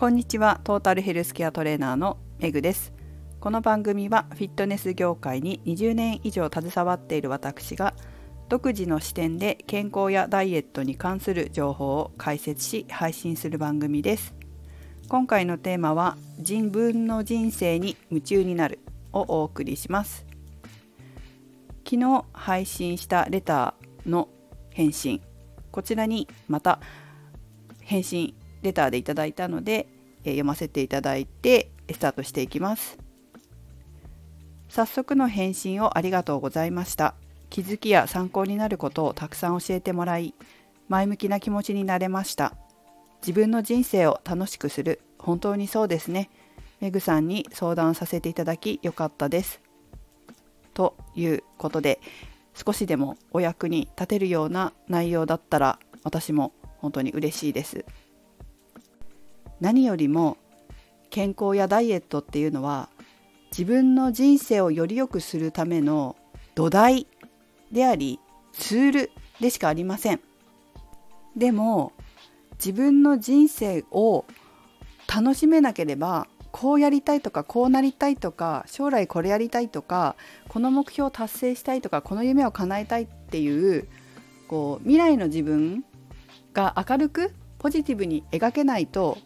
[0.00, 0.62] こんにちは。
[0.64, 2.94] トータルヘルスケアトレーナーのメグです。
[3.38, 7.92] この番組はフィットネス業界に20年以上携わっている私が
[8.48, 14.34] 独自の視点で健康やダイエットに関する情報を解説し配信する番組です。
[15.06, 18.78] 今回のテーマは自分の人生に夢中になる
[19.12, 20.24] をお送りします。
[21.84, 24.30] 昨日配信したレターの
[24.70, 25.20] 返信。
[25.70, 26.80] こちらにまた
[27.82, 29.88] 返信レターでいただいたので、
[30.24, 32.98] え読ませていただいてスタートしていきます。
[34.68, 37.14] 早速の返信をありがとうございました。
[37.48, 40.34] 気づきや参考になることをたくさん教えてもらい
[40.88, 42.54] 前向きな気持ちになれました。
[43.22, 45.00] 自分の人生を楽しくする。
[45.18, 46.30] 本当にそうですね。
[46.80, 49.60] メグさんに相談させていただきよかったです。
[50.72, 52.00] ということで
[52.54, 57.84] 少しでもお役に立てるような内容だったら私も本当に嬉しいです。
[59.60, 60.38] 何よりも
[61.10, 62.88] 健康やダイエットっていうのは
[63.50, 66.16] 自分の人生をより良くするための
[66.54, 67.06] 土台
[67.72, 68.20] であり
[68.52, 70.20] ツールでしかありません。
[71.36, 71.92] でも
[72.54, 74.24] 自分の人生を
[75.12, 80.16] 楽しめなければこうやりたいとかこうなりたいとか将来これやりたいとか
[80.48, 83.88] この目標を達成したいとかこの夢を叶えたいっていう
[84.48, 85.84] こう未来の自分
[86.52, 89.18] が明るくポジティブに描けないと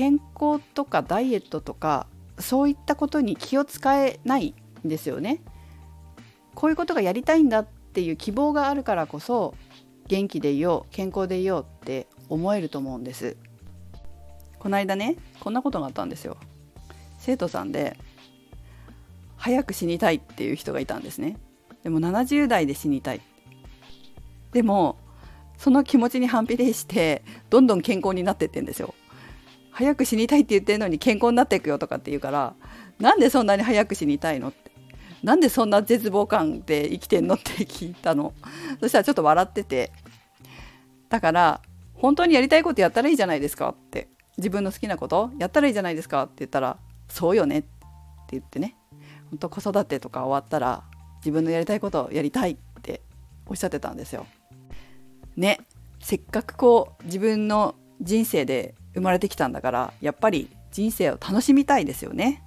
[0.00, 2.06] 健康とかダイエットとか
[2.38, 5.42] そういったことに気を使えないんですよね。
[6.54, 9.54] こういうことがやりたいんだっていう希望があるからこそ
[10.08, 13.36] 元気でいよう健康でいようって思えると思うんです。
[14.58, 16.38] この間ねこんなことがあったんですよ。
[17.18, 17.98] 生徒さんで
[19.36, 21.36] 早く死にたいっていう人がいたんですね。
[21.82, 23.20] でも70代で死にたい。
[24.52, 24.96] でも
[25.58, 28.94] その気持ちに反比例してどんどん健康になってってんですよ。
[29.80, 32.54] 早く死にたいって言ってるのに健康になっていくよとかって言うから
[32.98, 34.70] なんでそんなに早く死にたいのって？
[35.22, 38.34] なんでそんな絶望感で生きてんのって聞いたの？
[38.78, 39.90] そしたらちょっと笑ってて。
[41.08, 41.62] だから
[41.94, 44.08] 本当にやりたいことやったらいいじゃないですかって。
[44.36, 46.76] 自分の好きなことやったらいいじゃないですかって言ったら
[47.08, 47.68] そうよねって
[48.32, 48.76] 言ってね。
[49.30, 50.84] 本当子育てとか終わったら
[51.20, 53.00] 自分のやりたいことをやりたいって
[53.46, 54.26] おっしゃってたんですよ。
[55.36, 55.60] ね。
[56.00, 62.42] せっかくこう自分の人生で生まれてきたんだからやっぱり人生を楽しみたいですよね。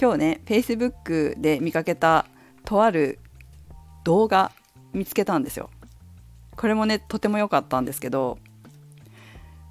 [0.00, 2.26] 今日ね Facebook で見かけた
[2.64, 3.18] とある
[4.04, 4.52] 動画
[4.92, 5.70] 見つけたんですよ。
[6.56, 8.38] これもねとても良かったんですけど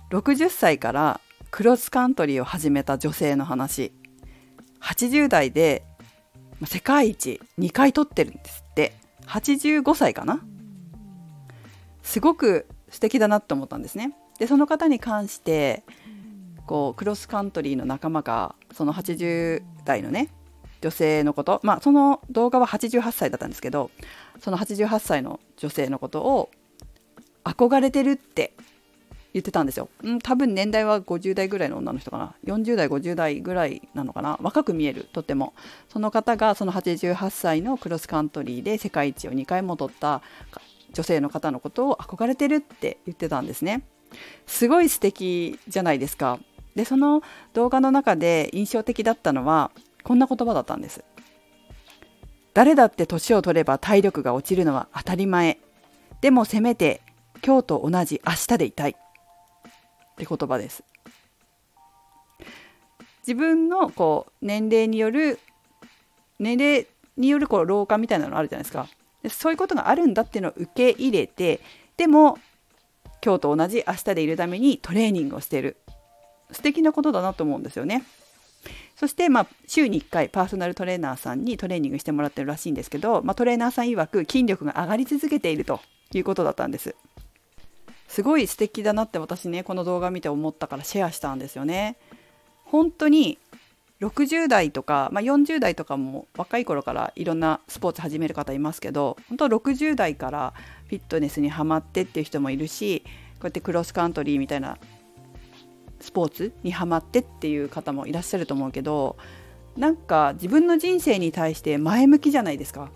[0.09, 3.91] 60歳からクロスカントリーを始めた女性の話
[4.81, 5.83] 80代で
[6.65, 8.93] 世界一2回取ってるんですって
[9.25, 10.41] 85歳かな？
[12.03, 15.83] すごく素敵だなって思ったんですねでその方に関して
[16.65, 20.29] こうクロスカントリーの仲間がその80代のね
[20.81, 23.91] 女性のことまあその動画は88歳だったんですけど
[24.39, 26.49] その88歳の女性のことを
[27.43, 28.55] 憧れてるって
[29.31, 32.33] 言ってたんですよ、うん、多分年代は50代ぐらいの女の人かな。
[32.45, 34.39] 40代50代ぐらいなのかな。
[34.41, 35.53] 若く見えるとっても。
[35.87, 40.23] その方がその88歳のクロスカントリーで世界一を2回も取った
[40.93, 43.83] 女性の方のことを憧れてるって言ってたんですね。
[44.45, 46.39] すごい素敵じゃないですか。
[46.75, 47.21] でその
[47.53, 49.71] 動画の中で印象的だったのは
[50.03, 51.03] こんな言葉だったんです。
[52.53, 55.57] 誰だって年を取れば体力が落ちるのは当たり前。
[56.21, 57.01] でもせめて
[57.45, 58.91] 今日と同じ明日でいたい。
[58.91, 58.93] っ
[60.17, 60.83] て言葉です。
[63.27, 65.39] 自分のこう年齢による
[66.39, 68.87] 年齢によるこう老化みたいなのあるじゃないですか。
[69.29, 71.59] そういうことがあるんだっていうのを受け入れて
[71.97, 72.39] でも
[73.23, 75.77] 今日と同じ明日でいるためにトレーニングをしている
[76.51, 78.03] 素敵なことだなと思うんですよね。
[78.95, 85.79] そして、まあ、週に1回パーソナルトレーナーさんにトレーニングしてもらってるらしいんですけど、まあ、トレーナーさん曰く筋力が上がり続けていると
[86.13, 86.95] いうことだったんです。
[88.07, 91.95] すごい素敵だなって私ねこの動画見て思ったからシェアしたんですよね。
[92.65, 93.37] 本当に
[94.01, 100.53] 60代とか、まあ、40代とかも若い頃からいろんなスポーツ始める方いますけど本当60代から
[100.91, 104.77] フィットネスにはまってっていう人もいるしこうやってクロスカントリーみたいな
[106.01, 109.15] スポーツにはまってっていう方もいらっしゃると思うけど
[109.77, 112.91] なんか自分の人生に対して前向きじゃないですか。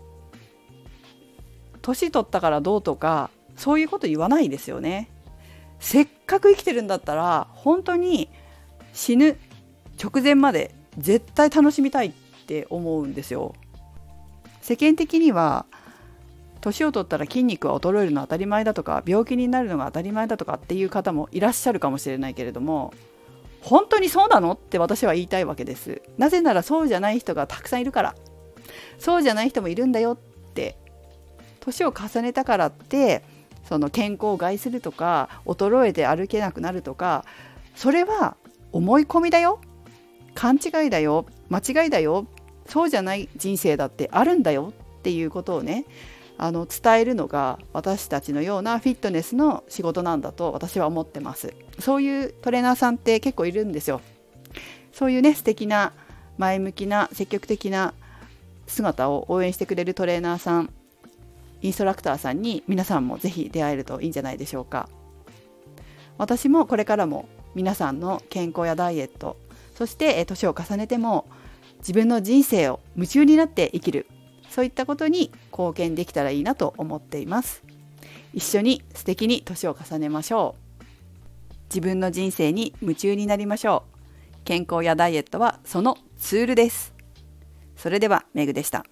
[1.82, 5.10] 年取ったからどうとかそういうこと言わないですよね。
[5.80, 8.28] せっかく生きてるんだったら本当に
[8.92, 9.38] 死ぬ
[10.04, 12.12] 直前まで絶対楽しみたいっ
[12.46, 13.56] て思うんですよ。
[14.62, 15.66] 世間的には
[16.66, 22.92] 年を取ったら筋肉は衰えるのは当たり前だとか病気になるのが当たり前だとかっていう方もいらっしゃるかもしれないけれども
[23.62, 26.02] 本当にそうなのって私は言いたいわけです。
[26.18, 28.16] なぜならそうじゃない人がたくさんいるから。
[29.00, 30.18] そうじゃない人もいるんだよっ
[30.54, 30.76] て。
[31.62, 33.24] 年を重ねたからって
[33.64, 37.26] その健康を害するとか衰えて歩けなくなるとか
[37.76, 38.38] それは
[38.72, 39.60] 思い込みだよ。
[40.36, 41.26] 勘違いだよ。
[41.50, 42.28] 間違いだよ。
[42.68, 45.86] そうじゃない人生だってあるんだよっていうことをね
[46.38, 51.54] あの伝えるのが私たちのようなフィットネスの仕事なんだと私は思ってます。
[51.80, 54.02] そういうトレーナーさんって結構いるんですよ。
[54.92, 55.94] そういうね素敵な
[56.38, 57.94] 前向きな積極的な
[58.68, 60.70] 姿を応援してくれるトレーナーさん
[61.62, 64.90] インストラクターさんに皆さんもぜひ出会えるといいんじゃないでしょうか。
[66.18, 69.38] 私もこれからも皆さんの健康やダイエット
[69.76, 71.26] そして年を重ねても
[71.80, 74.08] 自分の人生を夢中になって生きる
[74.50, 77.64] そういったことに貢献できたらいいなと思っています。
[78.34, 80.84] 一緒に素敵に年を重ねましょう。
[81.70, 84.38] 自分の人生に夢中になりましょう。
[84.46, 86.94] 健康やダイエットはそのツールです。
[87.76, 88.86] それではメグでした。